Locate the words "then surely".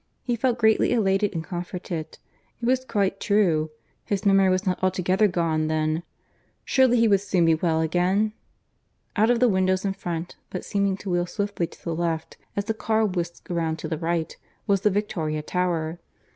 5.67-6.97